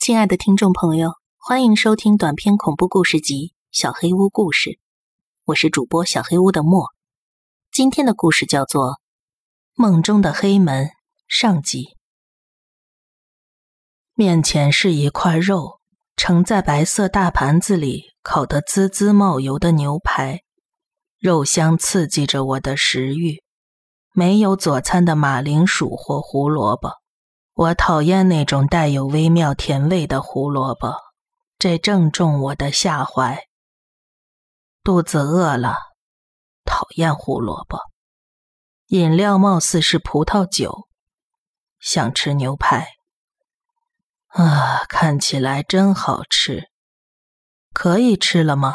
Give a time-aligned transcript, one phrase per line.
[0.00, 4.70] 亲爱的听众朋友，欢迎收听短篇恐怖故事集《小黑屋故事》，
[5.44, 6.86] 我是主播小黑屋的莫。
[7.70, 8.92] 今天的故事叫做
[9.74, 10.86] 《梦中的黑门》
[11.28, 11.98] 上集。
[14.14, 15.80] 面前是一块肉，
[16.16, 20.40] 盛在白色大盘子里，烤得滋滋冒油的牛排，
[21.18, 23.42] 肉香刺激着我的食欲。
[24.14, 26.99] 没有佐餐的马铃薯或胡萝卜。
[27.60, 30.94] 我讨厌那种带有微妙甜味的胡萝卜，
[31.58, 33.38] 这正中我的下怀。
[34.82, 35.76] 肚子饿了，
[36.64, 37.78] 讨厌胡萝卜。
[38.86, 40.88] 饮料貌似是葡萄酒，
[41.78, 42.88] 想吃牛排。
[44.28, 46.70] 啊，看起来真好吃，
[47.74, 48.74] 可以吃了吗？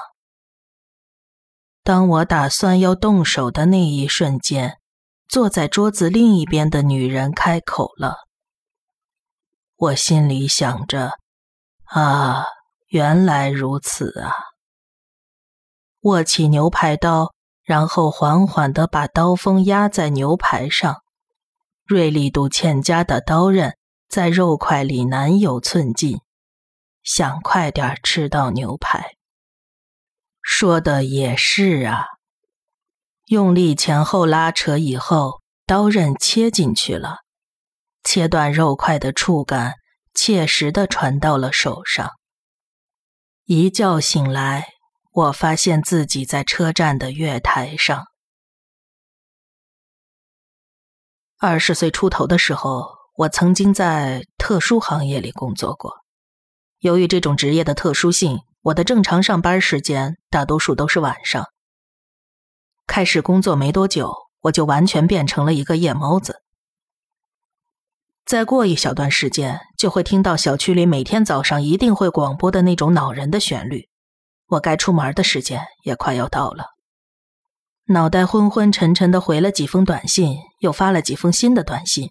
[1.84, 4.77] 当我打算要动手的那一瞬间，
[5.27, 8.17] 坐在桌子另一边的女人开口了。
[9.77, 11.20] 我心里想着
[11.85, 12.45] ：“啊，
[12.88, 14.31] 原来如此啊！”
[16.01, 21.01] 握起牛排刀，然后缓缓地把刀锋压在牛排上，
[21.84, 23.76] 锐利度欠佳的刀刃
[24.07, 26.21] 在肉块里难有寸进，
[27.04, 29.15] 想快点吃到牛排。
[30.41, 32.05] 说的也是啊！
[33.26, 37.24] 用力前后拉扯以后，刀刃切进去了。
[38.05, 39.73] 切断肉块的触感，
[40.13, 42.11] 切实的传到了手上。
[43.45, 44.67] 一觉醒来，
[45.11, 48.05] 我发现自己在车站的月台上。
[51.37, 55.93] 二十岁出头的时候，我曾经在特殊行业里工作过。
[56.79, 61.45] 由于这种职业的特殊性，我的正常上班时间大多数都是晚上。
[62.87, 66.44] 开始工作没多久，我就完全变成了一个夜猫子。
[68.25, 73.88] 再过一小段时间，就会听到小区里每天早上一定会广播的那种恼人的旋律。
[74.47, 76.66] 我该出门的时间也快要到了，
[77.85, 82.09] 脑袋昏昏沉沉的回了几封短信，又发了几封新的短信，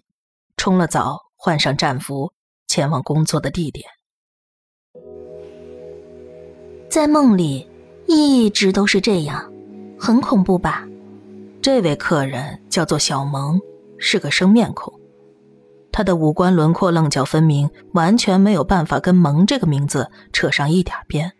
[0.55, 2.31] 冲了澡，换上战服，
[2.65, 3.85] 前往工作的地点。
[6.89, 7.69] 在梦里，
[8.07, 9.51] 一直都是这样，
[9.99, 10.87] 很恐怖吧？
[11.61, 13.59] 这位客人叫做小萌，
[13.97, 14.97] 是个生面孔。
[15.95, 21.31] 他的五官轮廓棱角分明，完全没有办法跟“萌”这个名字扯上一点边。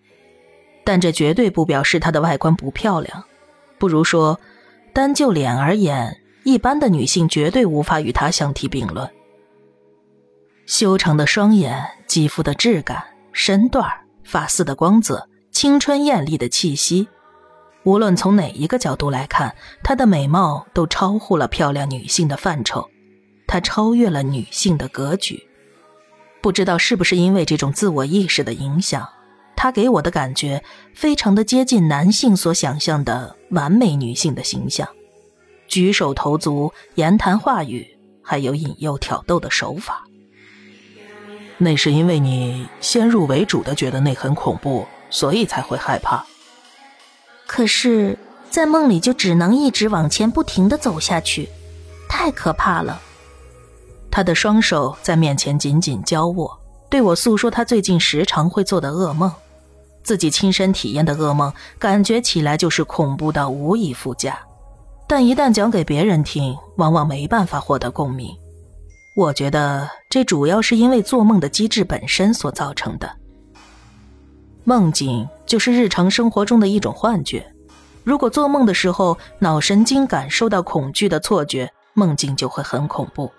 [0.86, 3.26] 但这绝对不表示他的外观不漂亮，
[3.78, 4.40] 不如说，
[4.94, 9.12] 单就脸而言，一般的女性绝对无法与他相提并论。
[10.66, 13.86] 修长的双眼，肌肤的质感，身段
[14.24, 17.10] 发丝的光泽，青春艳丽的气息，
[17.84, 22.90] 无论从哪一个角度来看，她的美貌都超乎了漂亮女性的范畴。
[23.48, 25.48] 她超越了女性的格局，
[26.42, 29.08] 不知道是不是因为这种自我意识的影响，
[29.56, 30.64] 她给我的感觉
[30.94, 34.88] 非常的接近男性所想象的完美女性的形象，
[35.68, 40.04] 举手投足、言谈话语，还有引诱挑逗的手法。
[41.58, 46.26] 那是因为你先入为主的觉得那很恐怖，所以才会害怕。
[47.48, 48.18] 可是，
[48.50, 51.48] 在梦里就只能一直往前不停的走下去，
[52.10, 53.02] 太可怕了。
[54.16, 56.58] 他的双手在面前紧紧交握，
[56.90, 59.30] 对我诉说他最近时常会做的噩梦，
[60.04, 64.40] 自己亲身体验的噩梦，感觉起来就是恐怖到无以复加。
[65.06, 68.34] 但一旦讲给别人听，往往没办法获得共鸣。
[69.18, 73.12] 我觉得这主要是因为做梦的机制本身所造成的。
[74.64, 77.46] 梦境就是日常生活中的一种幻觉，
[78.06, 83.30] 如果做梦的时候脑神经感受到恐惧的错觉，梦境就会很恐怖。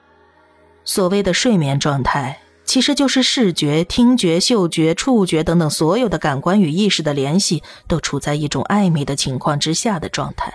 [0.86, 10.54] 所谓的睡眠状态，其实就是视觉、听觉、嗅觉、触觉等等所有的感官与意识的联系都处在一种暧昧的情况之下的状态。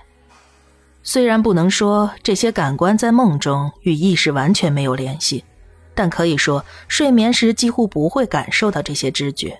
[1.04, 5.44] 虽然不能说这些感官在梦中与意识完全没有联系，
[5.94, 9.60] 但可以说睡眠时几乎不会感受到这些知觉。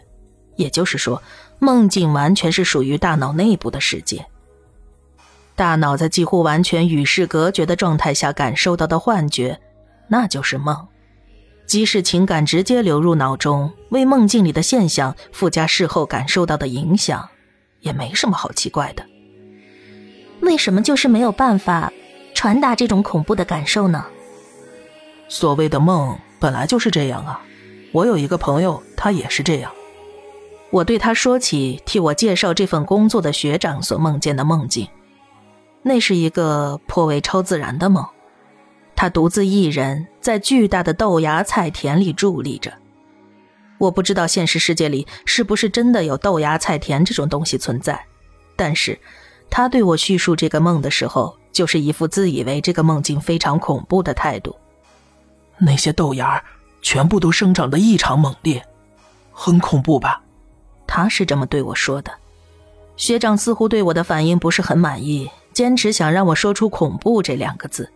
[0.56, 1.22] 也就是说，
[1.60, 4.26] 梦境完全是属于大脑内部的世界。
[5.54, 9.60] 大脑在几乎完全与世隔绝的状态下感受到的幻觉。
[10.14, 10.90] 那就是梦，
[11.66, 17.30] 即使情感直接流入脑中，为梦境里的现象附加事后感受到的影响，
[17.80, 19.06] 也没什么好奇怪的。
[20.42, 21.94] 为什么就是没有办法
[22.34, 24.06] 传达这种恐怖的感受呢？
[25.30, 27.42] 所谓的梦本来就是这样啊！
[27.94, 29.72] 我有一个朋友，他也是这样。
[30.72, 34.90] 我对他说起替我介绍这份工作的学长所梦见的梦境，
[35.84, 38.06] 那是一个颇为超自然的梦。
[39.02, 42.72] 他独自一人在巨大的豆芽菜田里伫立着。
[43.80, 48.00] 我不知道现实世界里是不是真的有豆芽菜田这种东西存在，
[48.56, 49.00] 但是
[49.50, 54.56] 他对我叙述这个梦的时候，就是一副自以为这个梦境非常恐怖的态度。
[55.58, 56.40] 那些豆芽
[56.84, 58.64] 全部都生长得异常猛烈，
[59.32, 60.22] 很恐怖吧？
[60.86, 62.12] 他是这么对我说的。
[62.98, 67.92] 学长似乎对我的反应不是很满意，坚持想让我说出“恐怖”这两个字。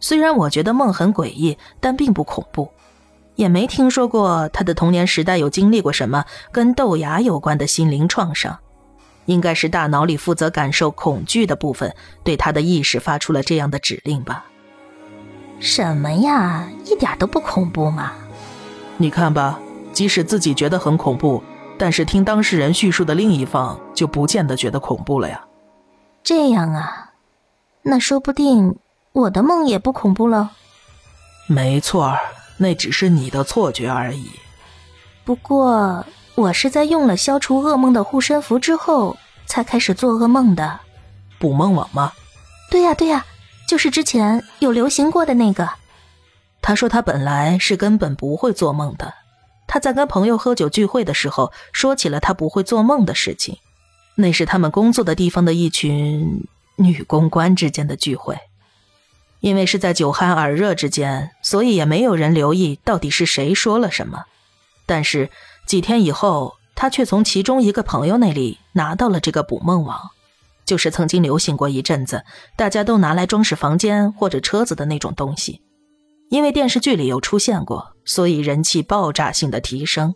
[0.00, 2.70] 虽然我觉得梦很诡异，但并不恐怖，
[3.36, 8.58] 也没听说过他的童年时代有经历过什么跟豆芽有关的心灵创伤。
[9.26, 11.94] 应该是大脑里负责感受恐惧的部分
[12.24, 14.46] 对他的意识发出了这样的指令吧。
[15.60, 18.12] 什么呀，一点都不恐怖嘛！
[18.96, 19.60] 你看吧，
[19.92, 21.42] 即使自己觉得很恐怖，
[21.78, 25.44] 但是听当事人叙述的另一方就不见得觉得恐怖了呀。
[26.24, 27.10] 这样啊，
[27.82, 28.76] 那说不定
[29.12, 30.52] 我的梦也不恐怖了。
[31.46, 32.16] 没错，
[32.58, 34.30] 那只是你的错觉而已。
[35.24, 36.04] 不过
[36.34, 39.16] 我是在用了消除噩梦的护身符之后
[39.46, 40.80] 才开始做噩梦的。
[41.38, 42.12] 捕梦网吗？
[42.70, 43.24] 对呀，对呀。
[43.68, 45.70] 就是之前有流行过的那个。
[46.60, 49.14] 他说他本来是根本不会做梦的。
[49.68, 53.58] 他在跟朋友喝酒聚会的时候，说起了他不会做梦的事情。
[54.16, 56.44] 那是他们工作的地方的一群
[56.76, 58.36] 女公关之间的聚会。
[59.40, 64.24] 因为是在酒酣耳热之间，所以也没有人留意到底是谁说了什么。
[64.86, 65.30] 但是
[65.66, 69.98] 几天以后，他却从其中一个朋友那里拿到了这个捕梦网。
[70.66, 72.22] 就是曾经流行过一阵子，
[72.56, 75.62] 大家都拿来装饰房间或者车子的那种东西，
[76.28, 80.14] 因为电视剧里有出现过，所以人气爆炸性的提升。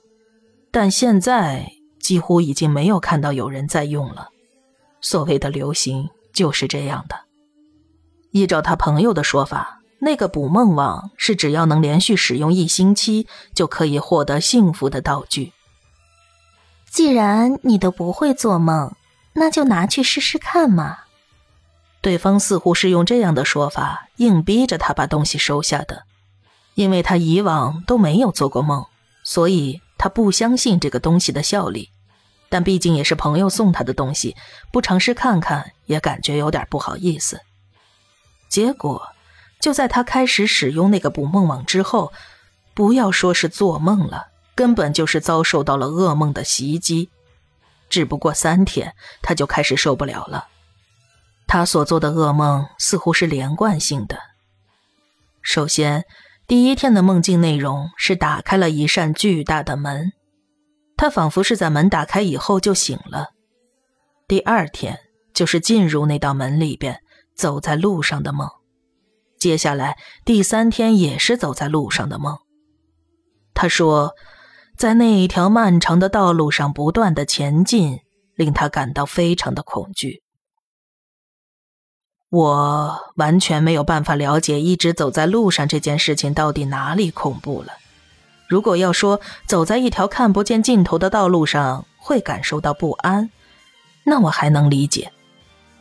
[0.71, 4.29] 但现在几乎已经没有看到有人在用了。
[5.01, 7.17] 所谓的流行就是这样的。
[8.35, 15.53] 依照他朋友的说法，那个捕梦网是只要能连续使用一星期，就可以获得幸福的道具。
[16.91, 18.95] 既然你都不会做梦。
[19.37, 20.99] 那就拿去试试看嘛。
[22.01, 26.05] 对方似乎是用这样的说法硬逼着他把东西收下的，
[26.77, 28.87] 因为他以往都没有做过梦，
[29.25, 31.91] 所以他不相信这个东西的效力。
[32.49, 34.37] 但毕竟也是朋友送他的东西，
[34.71, 37.41] 不尝试看看也感觉有点不好意思。
[38.55, 39.09] 结果
[39.61, 42.13] 就在他开始使用那个捕梦网之后，
[42.73, 47.11] 不要说是做梦了，根本就是遭受到了噩梦的袭击。
[47.91, 50.47] 只不过三天，他就开始受不了了。
[51.49, 54.21] 他所做的噩梦似乎是连贯性的。
[55.43, 56.05] 首先，
[56.47, 60.13] 第一天的梦境内容是打开了一扇巨大的门，
[60.97, 63.31] 他仿佛是在门打开以后就醒了。
[64.29, 65.01] 第二天
[65.35, 67.01] 就是进入那道门里边，
[67.35, 68.49] 走在路上的梦。
[69.39, 72.39] 接下来第三天也是走在路上的梦。
[73.53, 74.15] 他说。
[74.77, 78.01] 在那一条漫长的道路上不断的前进，
[78.35, 80.25] 令他感到非常的恐惧。
[82.29, 87.75] 我完全没有办法了解一直走在路上这件事情到底哪里恐怖了。
[88.49, 93.31] 如果要说走在一条看不见尽头的道路上会感受到不安，
[94.05, 95.13] 那我还能理解。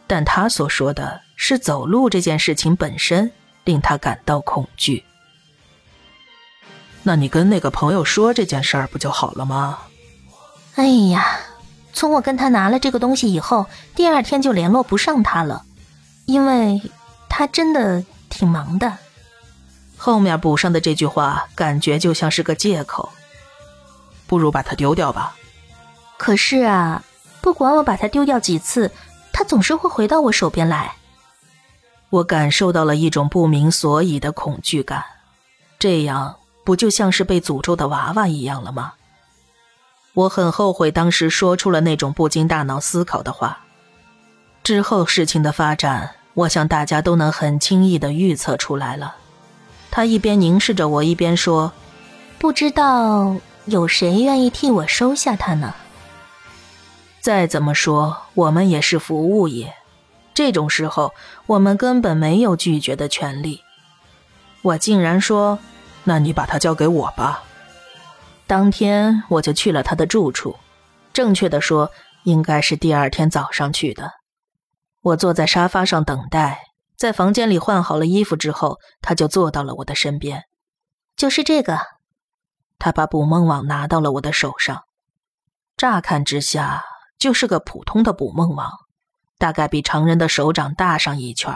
[0.07, 3.31] 但他所说的是走路这件事情本身
[3.63, 5.03] 令他感到恐惧。
[7.03, 9.79] 那你跟那个朋友说这件事儿不就好了吗？
[10.75, 11.39] 哎呀，
[11.91, 15.63] 从我跟他拿了这个东西以后，第二天就联络不上他了，
[16.25, 16.81] 因为
[17.29, 18.97] 他真的挺忙的。
[19.97, 23.11] 后面补上的这句话感觉就像是个借口，
[24.27, 25.35] 不如把它丢掉吧。
[26.17, 27.03] 可是啊，
[27.41, 28.91] 不管我把它丢掉几次，
[29.33, 30.95] 他总是会回到我手边来。
[32.09, 35.03] 我感受到了一种不明所以的恐惧感，
[35.77, 36.37] 这样。
[36.65, 38.93] 不就像是被诅咒的娃娃一样了吗？
[40.13, 43.57] 我很后悔当时说出了那种不经大脑思考的话。
[44.63, 49.15] 之后事情的发展，我想大家都能很轻易的预测出来了。
[49.91, 51.73] 他一边凝视着我，一边说
[52.39, 53.35] ：“不知道
[53.65, 55.75] 有谁愿意替我收下它呢？”
[57.23, 59.73] 再怎么说，我们也是服务业，
[60.33, 61.13] 这种时候
[61.45, 63.61] 我们根本没有拒绝的权利。
[64.61, 65.57] 我竟然说。
[66.05, 67.45] 那你把它交给我吧。
[68.45, 70.57] 当天我就去了他的住处，
[71.13, 71.91] 正确的说，
[72.23, 74.11] 应该是第二天早上去的。
[75.01, 76.59] 我坐在沙发上等待，
[76.97, 80.43] 在房间里换好了衣服之后，他就坐到了我的身边。
[81.15, 81.79] 就是这个。
[82.77, 84.83] 他把捕梦网拿到了我的手上，
[85.77, 86.83] 乍看之下
[87.23, 88.69] 就是个普通的捕梦网，
[89.37, 91.55] 大概比常人的手掌大上一圈，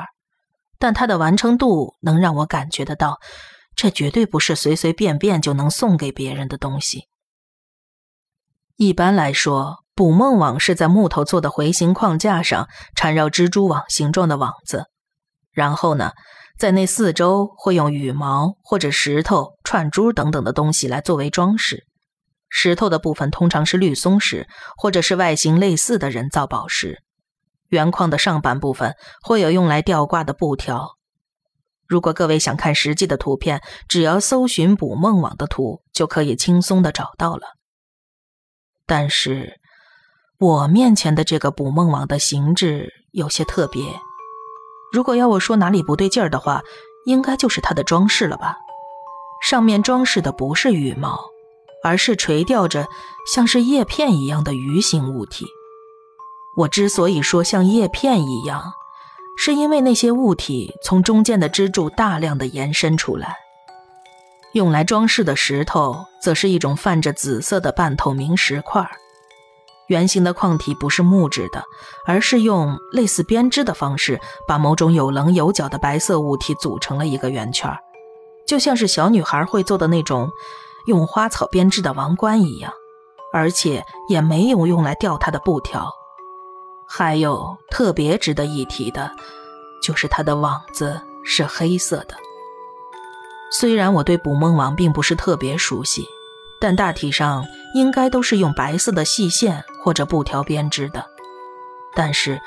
[0.80, 3.20] 但它的完成度能让我感觉得到。
[3.76, 7.10] 这绝对不是随随便便就能送给别人的东西。
[8.78, 14.86] 一般来说，捕梦网是在木头做的回形框架上缠绕蜘蛛网形状的网子，
[15.52, 16.14] 然后呢，
[16.58, 21.86] 在那四周会用羽毛或者石头、串珠等等的东西来作为装饰。
[22.50, 27.04] 石头的部分通常是绿松石，或者是外形类似的人造宝石。
[27.70, 30.98] 圆框的上半部分会有用来吊挂的布条。
[31.86, 37.48] 如果各位想看实际的图片，只要搜寻捕梦网的图，就可以轻松的找到了。
[38.86, 39.60] 但是，
[40.38, 43.82] 我面前的这个捕梦网的形制有些特别。
[44.94, 46.62] 如果要我说哪里不对劲儿的话，
[47.06, 48.56] 应该就是它的装饰了吧？
[49.42, 51.20] 上面装饰的不是羽毛，
[51.84, 52.88] 而是垂吊着
[53.34, 55.46] 像是叶片一样的鱼形物体。
[56.58, 58.74] 我之所以说像叶片一样，
[59.38, 63.36] 是因为那些物体从中间的支柱大量的延伸出来。
[64.54, 68.90] 用来装饰的石头，则是一种泛着紫色的半透明石块。
[69.88, 71.64] 圆形的矿体不是木质的，
[72.06, 77.72] 而是用类似编织的方式，把某种有棱有角的白色物体组成了一个圆圈，
[78.48, 80.30] 就像是小女孩会做的那种
[80.88, 82.74] 用花草编织的王冠一样，
[83.32, 85.92] 而且也没有用来吊它的布条。
[86.88, 89.12] 还有特别值得一提的，
[89.84, 92.16] 就是它的网子是黑色的。
[93.52, 96.08] 虽然我对捕梦网并不是特别熟悉，
[96.62, 101.06] 但大体上应该都是用白色的细线或者布条编织的。
[101.94, 102.40] 但是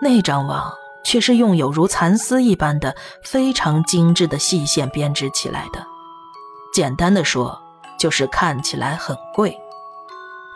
[0.00, 0.72] 那张网
[1.04, 5.86] 却是用有如蚕丝一般的非常精致的细线编织起来的。
[6.72, 7.60] 简单的说，
[7.98, 9.58] 就是看起来很贵。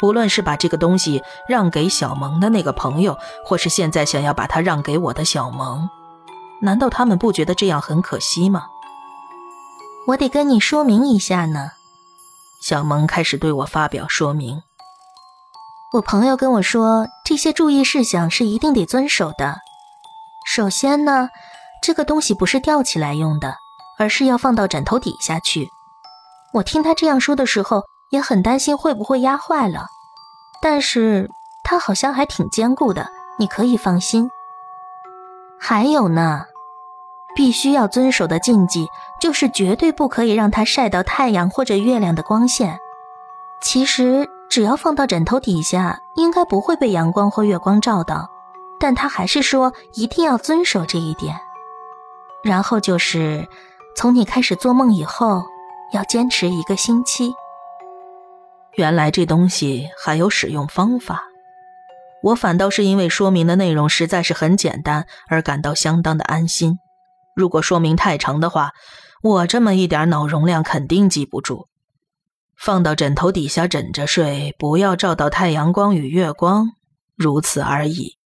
[0.01, 5.89] 不论是把这个东西让给小萌的那个朋友，或是现在想要把它让给我的小萌，
[6.61, 8.67] 难道他们不觉得这样很可惜吗？
[10.09, 11.71] 我得跟你说明一下呢。
[12.61, 14.63] 小萌开始对我发表说明。
[15.93, 19.59] 我朋友跟我说，这些注意事项是一定得遵守的。
[20.47, 21.29] 首先呢，
[21.81, 23.55] 这个东西不是吊起来用的，
[23.99, 25.69] 而是要放到枕头底下去。
[26.53, 29.87] 我听他这样说的时候，也很担心会不会压坏了。
[30.61, 31.31] 但是
[31.65, 34.31] 它好像还挺坚固的，你可以放心。
[35.59, 36.45] 还有呢。
[37.35, 38.87] 必须要遵守的禁忌
[39.19, 42.79] 就是绝对不可以让它晒到太阳或者月亮的光线。
[43.63, 48.29] 其实只要放到枕头底下，应该不会被阳光或月光照到。
[48.79, 51.35] 但他还是说一定要遵守这一点。
[52.45, 53.49] 然后就是
[53.97, 55.43] 从你开始做梦以后，
[55.93, 57.33] 要坚持一个星期。
[58.77, 61.23] 原来这东西还有使用方法，
[62.23, 66.79] 我反倒是因为说明的内容实在是很简单而感到相当的安心。
[67.37, 68.73] 如果说明太长的话，
[69.23, 71.69] 我这么一点脑容量肯定记不住。
[72.57, 76.73] 放到枕头底下枕着睡，不要照到太阳光与月光，
[77.17, 78.17] 如此而已。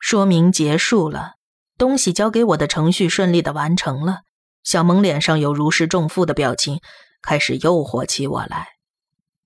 [0.00, 1.34] 说明结束了，
[1.76, 4.22] 东西交给我的程序顺利的完成了。
[4.66, 6.80] 小萌脸上有如释重负的表情，
[7.22, 8.66] 开始诱惑起我来。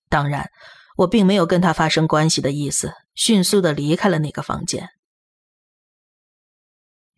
[0.09, 0.51] 当然，
[0.97, 4.89] 我并没有跟他发生关系的意思，迅速的离开了那个房间。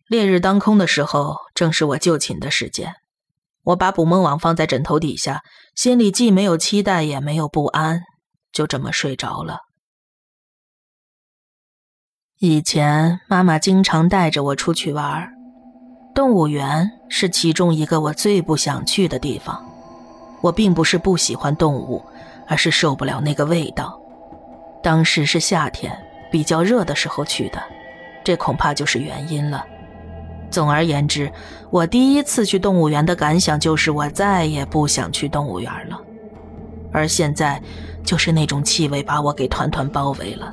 [0.05, 2.93] 烈日当空的时候，正是我就寝的时间。
[3.61, 5.41] 我把捕梦网放在枕头底下，
[5.73, 8.01] 心里既没有期待，也没有不安，
[8.51, 9.59] 就这么睡着了。
[12.39, 15.32] 以前妈妈经常带着我出去玩，
[16.13, 19.63] 动物园是其中一个我最不想去的地方。
[20.41, 22.03] 我并不是不喜欢动物，
[22.47, 23.99] 而是受不了那个味道。
[24.83, 25.97] 当时是夏天，
[26.31, 27.59] 比较热的时候去的，
[28.23, 29.65] 这恐怕就是原因了。
[30.51, 31.31] 总而言之，
[31.71, 35.99] 我第一次去动物园的感想就是我再也不想去动物园了。
[36.91, 37.59] 而现在，
[38.03, 40.51] 就是那种气味把我给团团包围了，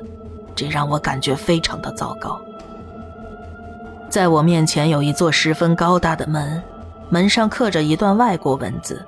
[0.55, 2.41] 这让我感觉非常的糟糕。
[4.11, 6.61] 在我面前有一座十分高大的门，
[7.09, 9.01] 门上刻着一段外国文字。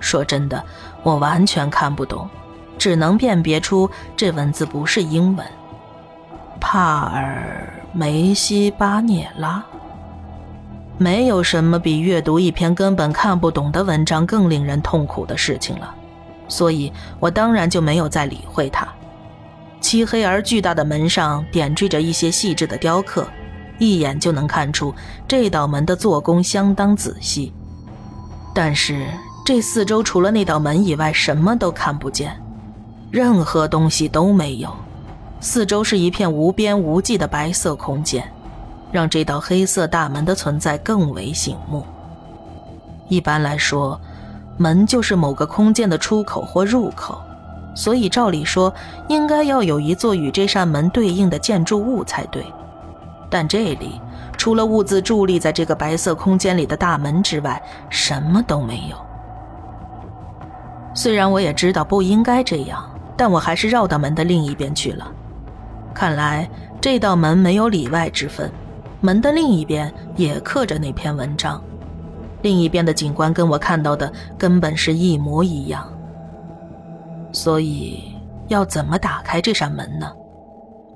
[0.00, 0.60] 说真的，
[1.04, 2.28] 我完全看不懂，
[2.76, 5.46] 只能辨别出这文字不是英文。
[6.60, 9.62] 帕尔梅西巴涅拉。
[10.98, 15.94] 没有什么比阅读一篇根本看不懂的文章更令人痛苦的事情了，
[16.48, 18.88] 所以我当然就没有再理会它。
[19.80, 23.24] 漆黑而巨大的门上点缀着一些细致的雕刻，
[23.78, 24.94] 一眼就能看出
[25.26, 27.52] 这道门的做工相当仔细。
[28.54, 29.06] 但是
[29.44, 32.34] 这四周除了那道门以外，什么都看不见，
[33.10, 34.74] 任何东西都没有，
[35.40, 38.28] 四周是一片无边无际的白色空间。
[38.92, 41.84] 让这道黑色大门的存在更为醒目。
[43.08, 44.00] 一般来说，
[44.56, 47.20] 门就是某个空间的出口或入口，
[47.74, 48.72] 所以照理说
[49.08, 52.46] 应该要有一座与这扇门对应的建筑物才对。
[53.34, 54.00] 但这里
[54.36, 57.60] 除了兀自伫立在这个白色空间里的大门之外，
[57.90, 58.96] 什么都没有。
[60.94, 65.10] 虽然我也知道不应该这样，但我还是绕到门的另一边去了。
[65.92, 66.48] 看来
[66.80, 68.48] 这道门没有里外之分，
[69.00, 71.60] 门的另一边也刻着那篇文章，
[72.42, 75.84] 另一边的景观跟我看到的根本是一模一样。
[77.32, 78.14] 所以
[78.46, 80.12] 要怎么打开这扇门呢？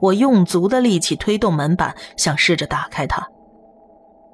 [0.01, 3.29] 我用足的力气推动门板，想试着打开它，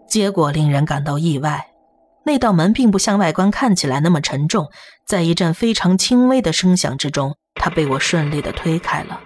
[0.08, 1.68] 结果令人感到意外。
[2.26, 4.70] 那道门并不像外观看起来那么沉重，
[5.06, 9.20] 在一阵非常轻微的声响之中，它被我顺利的推开了。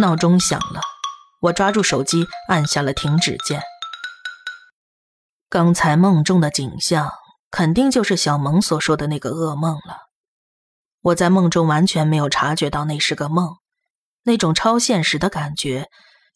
[0.00, 0.80] 闹钟响了，
[1.40, 3.62] 我抓住手机按下了停止键。
[5.48, 7.10] 刚才梦中的景象，
[7.50, 10.09] 肯定就是小萌所说的那个噩梦了。
[11.00, 13.56] 我在梦中完全没有察觉到那是个梦，
[14.22, 15.88] 那种超现实的感觉。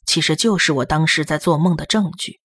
[0.06, 2.40] 其实就是我当时在做梦的证据。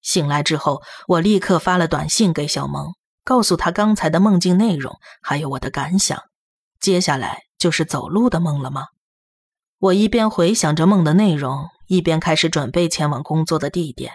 [0.00, 2.94] 醒来之后，我立刻发了短信给小萌，
[3.24, 6.20] 告诉他刚才的梦境内容，还有我的感想。
[6.80, 8.86] 接下来就是走路的梦了吗？
[9.78, 14.12] 我一边回想着梦的内容，一边开始准备前往工作的地点。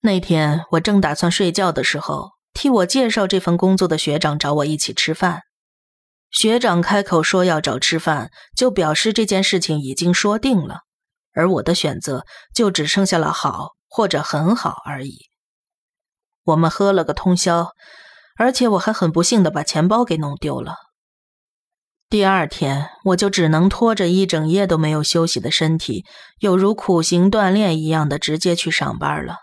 [0.00, 5.42] 那天我正打算睡觉的时候，替我介绍这份工作的学长找我一起吃饭。
[6.30, 10.80] 学长开口说要找吃饭，就表示这件事情已经说定了，
[11.34, 15.18] 而我的选择就只剩下了好或者很好而已。
[16.44, 17.72] 我们喝了个通宵，
[18.38, 20.76] 而且我还很不幸的把钱包给弄丢了。
[22.08, 26.06] 第二天，我就只能拖着一整夜都没有休息的身体，
[26.38, 29.36] 有如苦行锻炼一样的直接去上班了。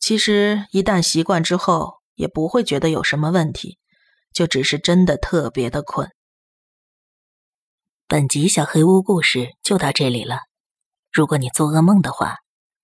[0.00, 3.78] 其实一旦习惯之后，也不会觉得有什么问题。
[4.32, 6.10] 就只是真的特别的困。
[8.06, 10.40] 本集小黑屋故事就到这里了。
[11.10, 12.40] 如果你做噩梦的话，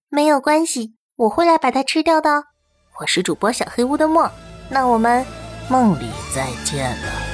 [0.09, 2.45] 没有关系，我会来把它吃掉的。
[2.99, 4.33] 我是主播小黑屋的墨，
[4.71, 5.27] 那我们
[5.69, 7.32] 梦里再见了。